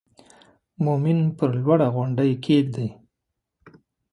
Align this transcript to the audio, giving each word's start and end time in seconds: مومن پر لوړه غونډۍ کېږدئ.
مومن 0.83 1.19
پر 1.37 1.49
لوړه 1.63 1.87
غونډۍ 1.95 2.31
کېږدئ. 2.45 2.89